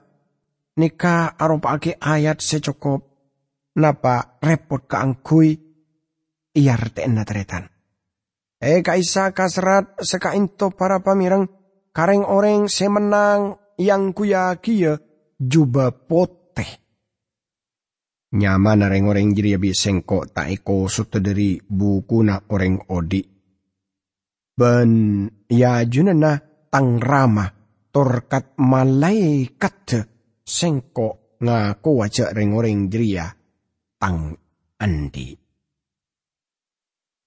nika 0.79 1.35
aropake 1.35 1.99
ayat 1.99 2.39
secokop 2.39 3.03
napa 3.83 4.39
repot 4.39 4.87
keangkui 4.87 5.51
iar 6.55 6.83
tena 6.95 7.27
tretan. 7.27 7.67
Eh 8.63 8.81
kaisa 8.87 9.35
kasrat 9.35 9.99
sekainto 9.99 10.71
para 10.73 11.03
pamirang 11.03 11.51
kareng 11.91 12.23
orang 12.23 12.71
semenang 12.71 13.59
yang 13.77 14.15
kuya 14.15 14.57
kia 14.63 15.03
juba 15.37 15.93
poteh 15.93 16.86
Nyaman 18.35 18.83
na 18.83 18.91
ring 18.91 19.07
orang 19.07 19.31
jiri 19.31 19.55
abi 19.55 19.71
sengko 19.71 20.27
ta 20.27 20.51
eko 20.51 20.91
suta 20.91 21.23
dari 21.23 21.63
buku 21.63 22.27
na 22.27 22.43
orang 22.51 22.91
odi. 22.91 23.23
Ben 24.57 24.91
ya 25.47 25.87
juna 25.87 26.11
na 26.11 26.35
tang 26.67 26.99
rama 26.99 27.47
torkat 27.95 28.59
malaikat 28.59 30.03
sengko 30.43 31.39
ngaku 31.39 31.91
waja 31.95 32.35
ring 32.35 32.51
orang 32.51 32.91
jiri 32.91 33.15
ya 33.15 33.31
tang 34.03 34.35
andi. 34.83 35.39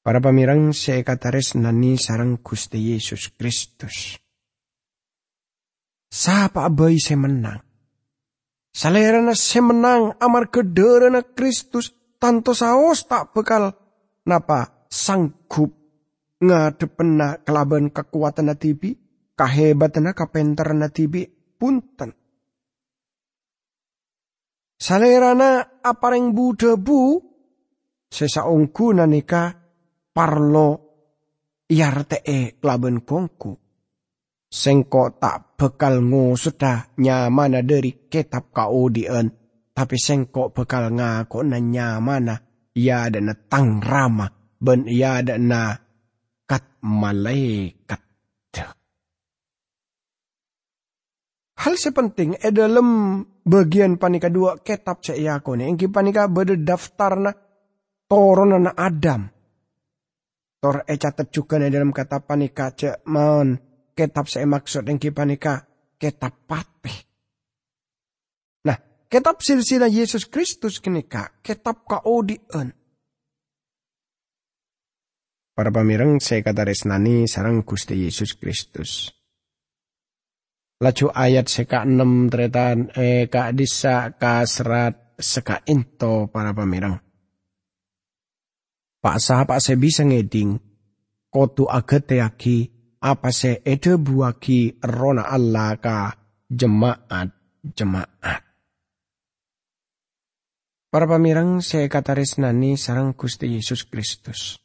Para 0.03 0.19
pamirang 0.19 0.75
saya 0.75 1.05
katares 1.07 1.55
nani 1.55 1.95
sarang 1.95 2.43
Gusti 2.43 2.91
Yesus 2.91 3.31
Kristus. 3.39 4.19
Sapa 6.09 6.65
abai 6.65 6.97
saya 6.97 7.21
menang 7.21 7.68
Salerana 8.79 9.35
semenang 9.35 10.15
amar 10.23 10.47
kederana 10.47 11.19
Kristus 11.19 11.91
tanto 12.15 12.55
saos 12.55 13.03
tak 13.11 13.35
bekal. 13.35 13.75
Napa? 14.23 14.87
Sanggup. 14.87 15.75
Ngadepena 16.39 17.43
kelaban 17.43 17.91
kekuatan 17.91 18.47
natibi 18.47 18.95
kahebatan 19.35 20.15
kapenter 20.15 20.71
natibi 20.71 21.27
punten. 21.59 22.15
Salerana 24.79 25.83
apareng 25.83 26.31
bu 26.31 26.55
debu 26.55 27.19
sesaungku 28.07 28.95
nanika 28.95 29.59
parlo 30.15 30.69
iarte 31.67 32.23
kelaban 32.63 33.03
kongku 33.03 33.68
Sengko 34.49 35.13
tak 35.21 35.61
bekal 35.61 36.01
sudah 36.33 36.97
nyamana 36.97 37.61
dari 37.61 38.09
kitab 38.09 38.49
kaudien, 38.49 39.29
tapi 39.77 39.93
sengko 39.93 40.49
bekal 40.49 40.89
ngako 40.89 41.45
na 41.45 41.61
nyamana 41.61 42.35
ada 42.73 43.21
na 43.21 43.37
tang 43.45 43.77
rama 43.77 44.25
ben 44.57 44.89
ia 44.89 45.21
ada 45.21 45.37
na 45.37 45.77
kat 46.49 46.81
malaikat. 46.81 48.01
Hal 51.59 51.75
sepenting 51.75 52.39
e 52.39 52.49
dalam 52.55 53.19
bagian 53.43 53.99
panika 53.99 54.31
dua 54.31 54.63
kitab 54.63 55.03
cek 55.03 55.19
nih, 55.19 55.67
engki 55.67 55.91
panika 55.91 56.25
berde 56.31 56.55
daftar 56.57 57.19
na 57.19 57.31
toron 58.07 58.55
na 58.63 58.71
Adam. 58.73 59.27
Tor 60.57 60.87
e 60.87 60.95
catat 60.95 61.27
juga 61.29 61.59
dalam 61.59 61.91
kata 61.91 62.23
panika 62.23 62.71
cek 62.71 63.03
maun 63.11 63.68
Kitab 63.99 64.31
saya 64.31 64.47
maksud 64.47 64.87
yang 64.87 64.95
kipanika 64.95 65.67
kitab 65.99 66.47
patih. 66.47 66.95
Nah, 68.63 68.79
kitab 69.11 69.43
silsilah 69.43 69.91
Yesus 69.91 70.23
Kristus 70.23 70.79
kenika 70.79 71.35
kitab 71.43 71.83
kaodian. 71.83 72.71
Para 75.51 75.67
pamireng 75.75 76.23
saya 76.23 76.39
kata 76.47 76.63
resnani 76.63 77.27
sarang 77.27 77.59
Gusti 77.67 77.99
Yesus 77.99 78.39
Kristus. 78.39 79.11
Laju 80.79 81.11
ayat 81.11 81.51
seka 81.51 81.83
enam 81.83 82.31
tretan 82.31 82.95
eh 82.95 83.27
ka 83.27 83.51
disa 83.51 84.15
ka 84.15 84.47
serat 84.47 85.19
seka 85.19 85.59
into 85.67 86.31
para 86.31 86.55
pamireng. 86.55 87.03
Pak 89.03 89.19
sah 89.19 89.43
pak 89.43 89.59
saya 89.59 89.75
bisa 89.75 90.07
ngeding 90.07 90.55
kotu 91.27 91.67
agateaki 91.67 92.71
apa 92.71 92.78
se 93.31 93.61
ede 93.63 93.95
buaki 93.97 94.79
rona 94.83 95.23
Allah 95.23 95.79
ka 95.79 96.13
jemaat 96.51 97.31
jemaat. 97.63 98.43
Para 100.89 101.05
pamirang 101.05 101.61
saya 101.61 101.85
kata 101.85 102.17
resnani 102.17 102.73
sarang 102.73 103.13
Gusti 103.13 103.45
Yesus 103.45 103.85
Kristus. 103.85 104.57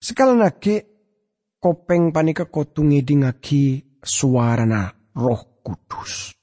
Sekali 0.00 0.34
lagi 0.34 0.80
kopeng 1.60 2.10
panika 2.10 2.50
kotungi 2.50 3.04
dingaki 3.04 3.78
suarana 4.02 4.90
roh 5.14 5.62
kudus. 5.62 6.34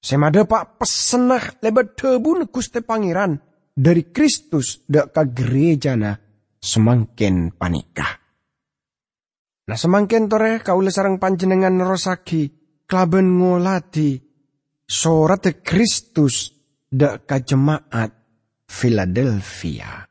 Semada 0.00 0.46
pak 0.46 0.80
pesenah 0.80 1.60
lebat 1.60 1.98
tebu 1.98 2.46
Gusti 2.48 2.80
Pangeran 2.80 3.49
dari 3.80 4.12
Kristus 4.12 4.84
dak 4.84 5.16
ka 5.16 5.24
gereja 5.24 5.96
na 5.96 6.12
semakin 6.60 7.56
panikah. 7.56 8.12
Nah 9.64 9.78
semakin 9.78 10.28
tore 10.28 10.60
kaula 10.60 10.92
sarang 10.92 11.16
panjenengan 11.16 11.72
nerosaki 11.72 12.52
klaben 12.84 13.40
ngolati 13.40 14.20
sorat 14.84 15.48
Kristus 15.64 16.52
dak 16.84 17.24
ka 17.24 17.40
jemaat 17.40 18.12
Philadelphia. 18.68 20.04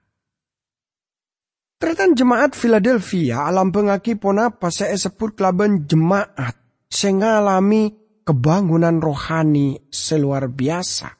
Tretan 1.80 2.12
jemaat 2.18 2.58
Philadelphia 2.58 3.46
alam 3.46 3.72
pengaki 3.72 4.18
ponapa 4.18 4.68
saya 4.74 4.98
sebut 4.98 5.38
klaben 5.38 5.86
jemaat 5.86 6.58
sengalami 6.90 7.94
kebangunan 8.26 9.00
rohani 9.00 9.80
seluar 9.88 10.52
biasa. 10.52 11.19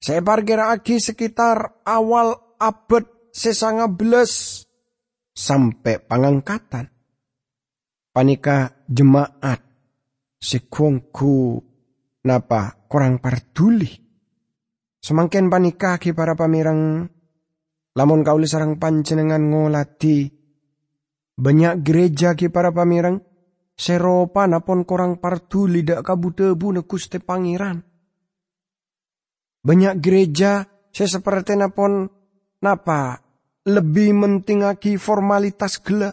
Saya 0.00 0.24
lagi 0.24 0.96
sekitar 0.96 1.84
awal 1.84 2.56
abad 2.56 3.04
sesanga 3.36 3.84
beles 3.84 4.64
sampai 5.36 6.00
pangangkatan. 6.00 6.88
Panika 8.08 8.80
jemaat 8.88 9.60
sekongku 10.40 11.60
napa 12.24 12.88
kurang 12.88 13.20
partuli. 13.20 13.92
Semangken 15.04 15.52
panika 15.52 16.00
ki 16.00 16.16
para 16.16 16.32
pamirang 16.32 17.04
lamun 17.92 18.24
kauli 18.24 18.48
sarang 18.48 18.80
panjenengan 18.80 19.52
ngolati 19.52 20.32
banyak 21.36 21.84
gereja 21.84 22.32
ki 22.32 22.48
para 22.48 22.72
pamirang 22.72 23.20
seropa 23.76 24.48
napon 24.48 24.88
kurang 24.88 25.20
partuli 25.20 25.84
dak 25.84 26.08
kabutebu 26.08 26.72
ne 26.72 26.80
Gusti 26.88 27.20
Pangeran. 27.20 27.89
Banyak 29.60 30.00
gereja 30.00 30.64
saya 30.90 31.08
seperti 31.08 31.54
napon 31.54 32.08
napa 32.64 33.20
lebih 33.68 34.16
mentingaki 34.16 34.96
formalitas 34.96 35.78
gela 35.84 36.10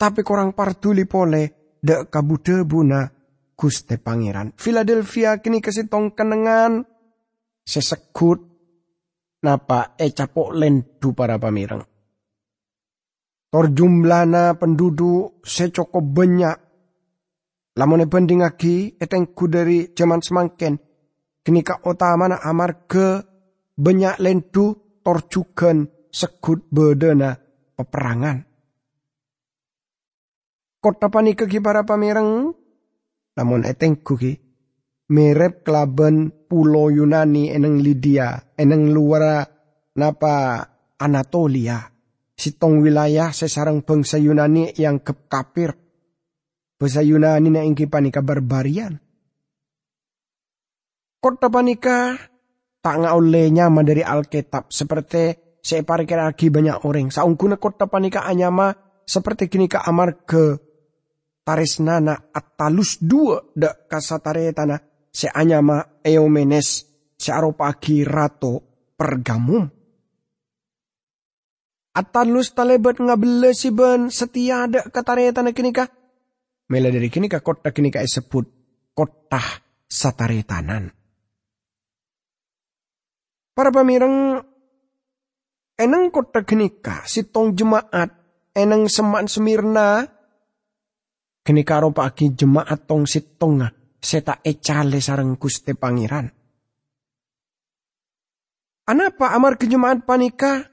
tapi 0.00 0.24
kurang 0.24 0.56
partuli 0.56 1.04
pole 1.04 1.76
dak 1.76 2.08
kabutebu 2.08 2.80
na 2.84 3.04
Gusti 3.52 4.00
Pangeran. 4.00 4.56
Philadelphia 4.56 5.36
kini 5.44 5.60
kesitong 5.60 6.16
kenengan 6.16 6.80
sesekut 7.60 8.40
napa 9.44 9.92
e 10.00 10.08
capok 10.08 10.56
lendu 10.56 11.12
para 11.12 11.36
pamirang. 11.36 11.84
Tor 13.50 13.66
jumlana 13.76 14.56
penduduk 14.56 15.44
secoko 15.44 16.00
banyak 16.00 16.70
Lamun 17.78 18.02
banding 18.10 18.42
lagi 18.42 18.98
etengku 18.98 19.46
dari 19.46 19.94
zaman 19.94 20.18
semangken. 20.18 20.89
Kenika 21.40 21.80
na 22.28 22.36
amar 22.44 22.84
ke 22.84 23.24
banyak 23.76 24.20
lendu 24.20 25.00
torjugan 25.00 25.88
sekut 26.12 26.68
bedena 26.68 27.36
peperangan. 27.76 28.44
Kota 30.80 31.08
panika 31.08 31.44
ki 31.48 31.60
para 31.60 31.84
pamireng. 31.84 32.52
Namun 33.36 33.64
etengku 33.64 34.20
ki 34.20 34.32
mirip 35.12 35.64
kelaban 35.64 36.32
pulau 36.48 36.92
Yunani 36.92 37.52
eneng 37.52 37.80
Lydia, 37.80 38.56
eneng 38.56 38.92
luar 38.92 39.48
napa 39.96 40.66
Anatolia. 41.00 41.80
Sitong 42.36 42.80
wilayah 42.80 43.32
sesarang 43.32 43.84
bangsa 43.84 44.16
Yunani 44.16 44.72
yang 44.80 45.04
kepkapir 45.04 45.76
Bahasa 46.80 47.04
Yunani 47.04 47.52
na 47.52 47.60
ingki 47.60 47.84
panika 47.84 48.24
barbarian. 48.24 48.96
Kota 51.20 51.52
panika 51.52 52.16
tak 52.80 52.96
oleh 52.96 53.52
nyama 53.52 53.84
dari 53.84 54.00
Alkitab 54.00 54.72
seperti 54.72 55.36
saya 55.60 55.84
lagi 55.84 56.48
banyak 56.48 56.88
orang. 56.88 57.12
Saungkuna 57.12 57.60
kota 57.60 57.84
panika 57.84 58.24
anyama 58.24 58.72
seperti 59.04 59.52
kini 59.52 59.68
ka 59.68 59.84
amar 59.84 60.24
ke 60.24 60.56
tarisnana 61.44 62.32
atalus 62.32 62.96
dua 63.04 63.52
dak 63.52 63.84
kasatare 63.84 64.48
tanah 64.56 64.80
se 65.12 65.28
anyama 65.28 66.00
eomenes 66.00 66.88
se 67.20 67.30
aropaki 67.30 68.00
rato 68.00 68.64
pergamum. 68.96 69.68
Atalus 71.90 72.54
talebat 72.56 72.96
ngabele 72.96 73.52
si 73.52 73.68
ben 73.74 74.08
setia 74.08 74.64
ada 74.64 74.88
katare 74.88 75.28
tanah 75.36 75.52
kini 75.52 75.74
kah 75.74 75.90
Mela 76.70 76.86
dari 76.86 77.10
kini 77.10 77.26
ka 77.26 77.42
kota 77.42 77.74
kini 77.74 77.90
ka 77.90 77.98
sebut 78.06 78.46
kota 78.94 79.42
sataretanan. 79.90 80.99
Para 83.60 83.68
pamirang 83.68 84.40
eneng 85.76 86.08
kota 86.08 86.48
kini 86.48 86.80
ka 86.80 87.04
sitong 87.04 87.52
jemaat 87.52 88.08
eneng 88.56 88.88
semak 88.88 89.28
semirna 89.28 90.00
kini 91.44 91.60
karo 91.60 91.92
pagi 91.92 92.32
jemaat 92.32 92.88
tong 92.88 93.04
sitonga 93.04 93.68
seta 94.00 94.40
ecale 94.40 95.04
sarang 95.04 95.36
kuste 95.36 95.76
pangeran. 95.76 96.32
Anapa 98.88 99.36
amar 99.36 99.60
ke 99.60 99.68
jemaat 99.68 100.08
panika? 100.08 100.64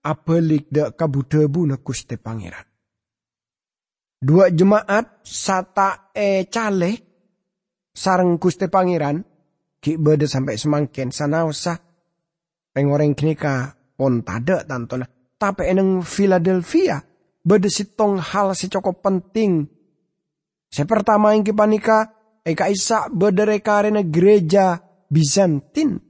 Apelik 0.00 0.72
dak 0.72 0.96
kabudebu 0.96 1.68
na 1.68 1.76
kuste 1.84 2.16
pangeran 2.16 2.64
dua 4.24 4.48
jemaat 4.48 5.20
sata 5.20 6.08
e 6.16 6.48
cale 6.48 6.96
sarang 7.92 8.40
Gusti 8.40 8.72
Pangeran 8.72 9.20
ki 9.84 10.00
sampai 10.24 10.56
semangkin 10.56 11.12
sana 11.12 11.44
pengoreng 12.72 13.14
knika 13.14 13.76
pon 13.94 14.24
tada 14.24 14.66
tantona 14.66 15.06
tapi 15.38 15.70
eneng 15.70 16.02
Philadelphia 16.02 17.00
beda 17.44 17.68
sitong 17.68 18.18
hal 18.18 18.56
cukup 18.56 19.04
penting 19.04 19.68
saya 20.72 20.88
pertama 20.88 21.36
yang 21.36 21.44
kipanika 21.44 22.12
eka 22.42 22.72
isa 22.72 23.06
beda 23.12 23.44
rekarena 23.44 24.02
gereja 24.02 24.80
Bizantin 25.12 26.00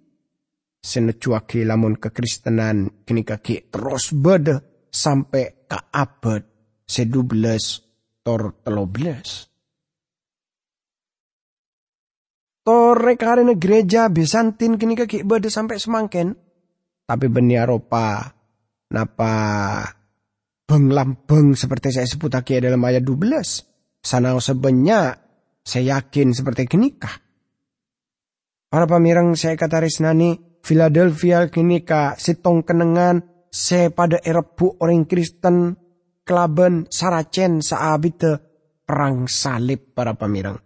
senecuaki 0.79 1.67
lamun 1.67 1.99
kekristenan 1.99 3.07
kini 3.07 3.27
ki 3.27 3.71
terus 3.71 4.15
beda 4.15 4.63
sampai 4.93 5.67
ke 5.67 5.79
abad 5.91 6.43
sedubelas 6.85 7.81
tor 8.21 8.61
telobles. 8.61 9.49
Tor 12.63 12.95
rekarena 12.95 13.59
gereja 13.59 14.07
Bizantin 14.07 14.79
kini 14.79 14.95
kaki 14.95 15.27
bade 15.27 15.51
sampai 15.51 15.83
semangken. 15.83 16.39
Tapi 17.13 17.29
beni 17.29 17.61
Eropa 17.61 18.25
napa 18.89 19.35
beng 20.65 20.89
lambeng 20.89 21.53
seperti 21.53 21.93
saya 21.93 22.09
sebut 22.09 22.33
lagi 22.33 22.57
dalam 22.57 22.81
ayat 22.81 23.05
12. 23.05 24.01
Sana 24.01 24.33
sebanyak 24.41 25.13
saya 25.61 26.01
yakin 26.01 26.33
seperti 26.33 26.65
kenikah. 26.65 27.13
Para 28.73 28.89
pamirang 28.89 29.37
saya 29.37 29.61
kata 29.61 29.85
Risnani, 29.85 30.57
Philadelphia 30.65 31.53
kenika 31.53 32.17
sitong 32.17 32.65
kenengan 32.65 33.21
saya 33.53 33.93
pada 33.93 34.17
erebu 34.17 34.81
orang 34.81 35.05
Kristen 35.05 35.77
kelaban 36.25 36.89
Saracen 36.89 37.61
saabite 37.61 38.41
perang 38.89 39.29
salib 39.29 39.93
para 39.93 40.17
pamirang. 40.17 40.57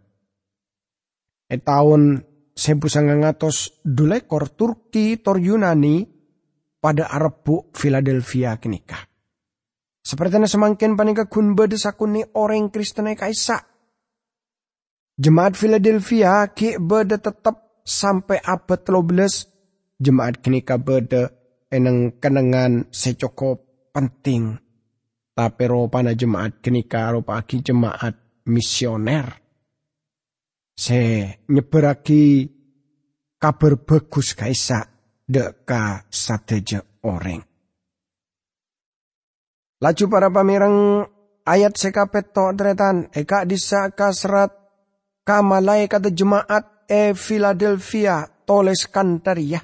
E 1.50 1.58
tahun 1.58 2.22
ngatos 2.54 3.82
dulekor 3.82 4.54
Turki 4.54 5.18
tor 5.18 5.42
Yunani 5.42 6.15
pada 6.86 7.10
Arabu 7.10 7.74
Philadelphia 7.74 8.54
kenikah. 8.62 9.10
Seperti 10.06 10.38
semakin 10.46 10.94
panika 10.94 11.26
kun 11.26 11.58
sakuni 11.74 12.22
orang 12.38 12.70
Kristen 12.70 13.10
kaisa. 13.18 13.58
Jemaat 15.18 15.58
Philadelphia 15.58 16.46
ki 16.54 16.78
beda 16.78 17.18
tetap 17.18 17.82
sampai 17.82 18.38
abad 18.38 18.86
13 18.86 19.98
jemaat 19.98 20.38
kenika 20.38 20.78
beda 20.78 21.34
eneng 21.74 22.22
kenangan 22.22 22.86
secokop 22.94 23.90
penting 23.90 24.54
tapi 25.34 25.66
na 25.66 26.14
jemaat 26.14 26.62
kenika 26.62 27.10
ropaki 27.10 27.66
jemaat 27.66 28.14
misioner. 28.46 29.42
Se 30.78 31.26
nyeberaki 31.50 32.46
kabar 33.42 33.74
bagus 33.82 34.38
kaisa 34.38 34.95
deka 35.26 36.06
sateja 36.06 36.80
orang. 37.02 37.42
Laju 39.76 40.04
para 40.08 40.32
pamirang 40.32 41.04
ayat 41.44 41.76
sekapet 41.76 42.32
to 42.32 42.54
dretan 42.56 43.12
eka 43.12 43.44
disa 43.44 43.92
kasrat 43.92 44.54
kamalai 45.26 45.84
kata 45.84 46.08
jemaat 46.08 46.88
e 46.88 47.12
Philadelphia 47.12 48.24
toles 48.48 48.88
kantaria. 48.88 49.60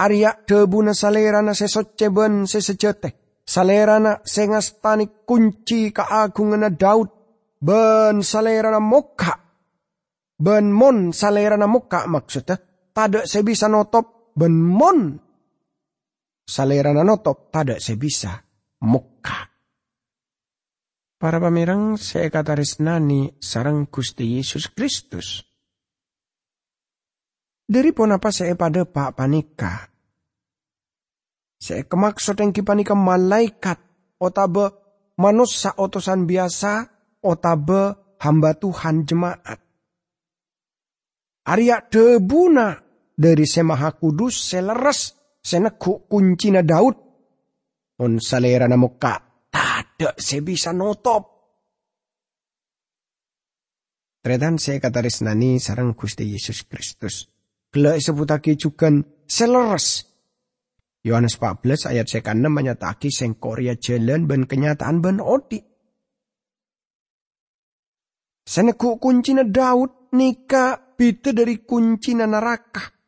Arya 0.00 0.32
debuna 0.48 0.96
salerana 0.96 1.52
sesoceben 1.52 2.48
sesejete 2.48 3.44
salerana 3.44 4.24
sengastani 4.24 5.24
kunci 5.28 5.92
keagungan 5.92 6.72
Daud. 6.74 7.08
Ben 7.60 8.24
salerana 8.24 8.80
moka 8.80 9.36
ben 10.40 10.72
mon 10.72 11.12
salerana 11.12 11.68
moka 11.68 12.08
maksudnya. 12.08 12.56
Tada 12.90 13.28
sebisa 13.28 13.68
notop 13.68 14.19
ben 14.36 14.54
mon. 14.54 15.18
Salerana 16.50 17.06
notop 17.06 17.54
tada 17.54 17.78
sebisa 17.78 18.34
moka 18.82 19.50
Para 21.20 21.36
pamirang 21.36 22.00
saya 22.00 22.32
kata 22.32 22.56
resnani 22.56 23.36
sarang 23.36 23.92
Gusti 23.92 24.40
Yesus 24.40 24.72
Kristus. 24.72 25.44
Dari 27.68 27.92
pun 27.92 28.08
apa 28.16 28.32
saya 28.32 28.56
pada 28.56 28.88
Pak 28.88 29.20
Panika, 29.20 29.84
saya 31.60 31.84
kemaksud 31.84 32.40
yang 32.40 32.56
kipanika 32.56 32.96
malaikat 32.96 33.78
otabe 34.16 34.72
manusia 35.20 35.76
otosan 35.76 36.24
biasa 36.24 36.88
otabe 37.20 38.16
hamba 38.16 38.56
Tuhan 38.56 39.04
jemaat. 39.04 39.60
Arya 41.44 41.84
debuna 41.84 42.80
dari 43.20 43.44
semaha 43.44 44.00
kudus 44.00 44.48
seleres 44.48 45.12
seneku 45.44 46.08
kuncina 46.08 46.64
Daud. 46.64 46.96
On 48.00 48.16
salera 48.16 48.64
na 48.64 48.80
muka, 48.80 49.20
tada 49.52 50.16
se 50.16 50.40
bisa 50.40 50.72
notop. 50.72 51.28
Tretan 54.24 54.56
se 54.56 54.80
kataris 54.80 55.20
nani 55.20 55.60
sarang 55.60 55.92
Gusti 55.92 56.32
Yesus 56.32 56.64
Kristus. 56.64 57.28
Gelak 57.68 58.00
sebutake 58.00 58.56
juga 58.56 58.88
seleres. 59.28 60.08
Yohanes 61.04 61.36
14 61.40 61.92
ayat 61.92 62.08
sekanem 62.08 62.52
menyataki 62.52 63.08
seng 63.08 63.36
Korea 63.40 63.76
jalan 63.76 64.28
ben 64.28 64.44
kenyataan 64.44 65.00
ben 65.00 65.20
odi. 65.20 65.60
Seneku 68.44 69.00
kuncina 69.00 69.44
Daud 69.44 70.12
nika 70.16 70.96
bita 70.96 71.32
dari 71.32 71.64
kuncina 71.64 72.28
neraka. 72.28 72.99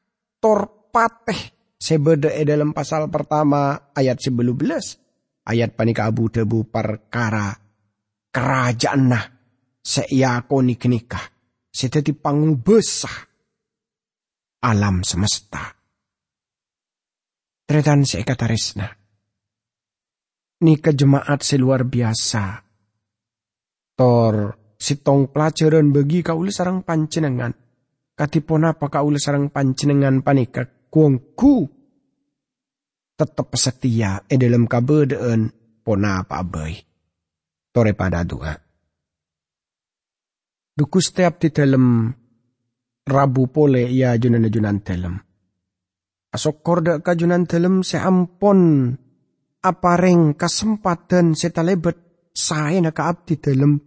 Torpateh 0.42 1.76
sebeda 1.78 2.34
dalam 2.42 2.74
pasal 2.74 3.06
pertama 3.06 3.94
ayat 3.94 4.18
sebelum 4.18 4.58
belas. 4.58 4.98
Ayat 5.46 5.78
panika 5.78 6.10
abu 6.10 6.26
debu 6.26 6.66
perkara 6.66 7.54
kerajaan 8.34 9.02
nah 9.06 9.22
seiyakoni 9.78 10.74
kenikah. 10.74 11.22
Sedati 11.72 12.10
pangubesah 12.10 13.16
alam 14.66 15.06
semesta. 15.06 15.62
Tretan 17.62 18.02
seikatarisna. 18.02 18.86
Nika 20.62 20.90
jemaat 20.94 21.40
seluar 21.42 21.86
biasa. 21.86 22.62
Tor 23.98 24.34
sitong 24.78 25.30
pelajaran 25.30 25.94
bagi 25.94 26.22
kaula 26.26 26.50
sarang 26.50 26.82
pancenengan. 26.82 27.61
Katipona 28.22 28.78
apa 28.78 28.86
kaula 28.86 29.18
sarang 29.18 29.50
pancenengan 29.50 30.22
panika 30.22 30.62
kuangku. 30.86 31.66
Tetap 33.18 33.50
setia 33.58 34.22
e 34.30 34.38
dalam 34.38 34.70
kabedaan 34.70 35.50
pona 35.82 36.22
apa 36.22 36.38
abai. 36.38 36.78
Tore 37.74 37.98
pada 37.98 38.22
doa. 38.22 38.54
Duku 40.78 40.98
setiap 41.02 41.42
di 41.42 41.50
dalam 41.50 42.14
rabu 43.10 43.42
pole 43.50 43.90
ia 43.90 44.14
junan 44.14 44.46
junan 44.46 44.78
telem. 44.86 45.18
Asok 46.30 46.56
korda 46.62 46.94
kajunan 47.02 47.42
telem 47.50 47.82
seampon 47.82 48.94
apareng 49.66 50.38
kesempatan 50.38 51.34
setalebet 51.34 52.30
saya 52.30 52.78
nak 52.78 53.02
abdi 53.02 53.34
dalam 53.42 53.82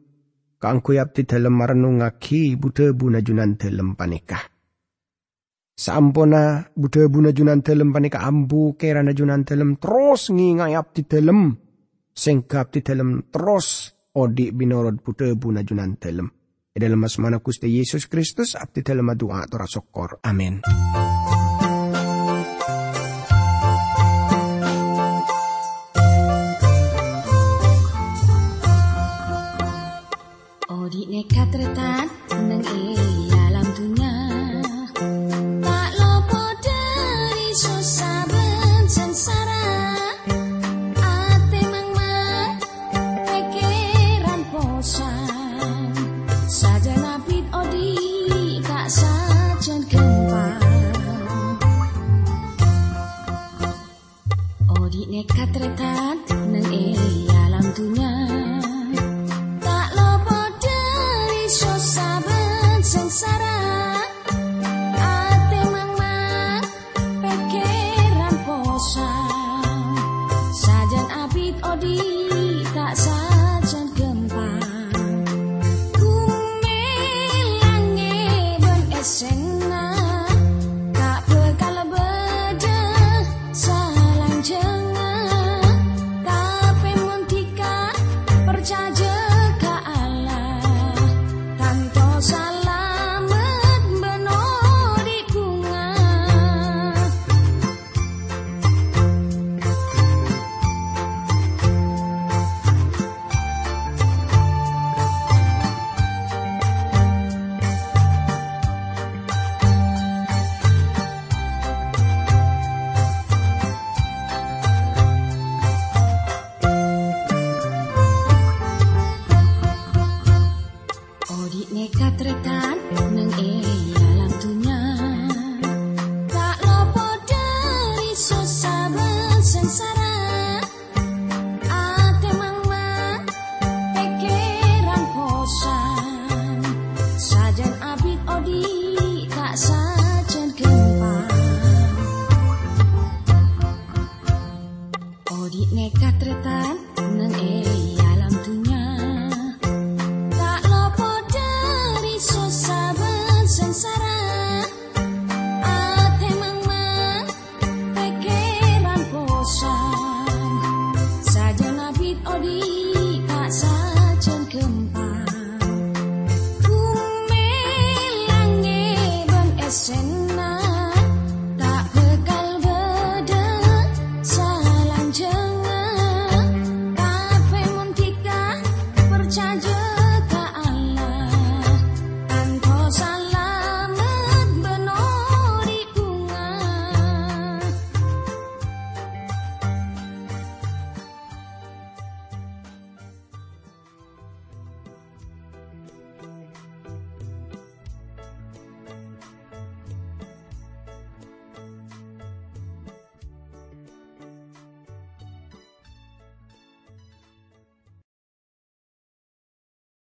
kangku 0.66 0.98
abdi 0.98 1.30
dalam 1.30 1.62
ngaki 1.62 2.58
buda 2.58 2.90
buna 2.98 3.22
junan 3.22 3.54
dalam 3.54 3.94
panikah. 3.94 4.42
Sampona 5.76 6.66
buda 6.74 7.06
buna 7.12 7.30
junan 7.30 7.62
dalam 7.62 7.94
panikah 7.94 8.26
ambu 8.26 8.74
kerana 8.74 9.14
junan 9.14 9.46
dalam 9.46 9.78
terus 9.78 10.34
ngingai 10.34 10.74
abdi 10.74 11.06
dalam 11.06 11.54
sehingga 12.16 12.66
abdi 12.66 12.80
dalam 12.82 13.30
terus 13.30 13.94
odik 14.16 14.56
binorod 14.56 15.04
buda 15.06 15.30
buna 15.38 15.62
junan 15.62 16.00
dalam. 16.02 16.32
E 16.76 16.78
dalam 16.82 17.04
asmana 17.08 17.40
Gusti 17.40 17.70
Yesus 17.72 18.10
Kristus 18.10 18.58
abdi 18.58 18.82
dalam 18.82 19.14
doa 19.14 19.46
tora 19.48 19.68
sokor. 19.70 20.20
Amin. 20.26 20.64
Inekatretan 31.06 32.10
ng 32.34 32.66
iyan. 32.66 33.35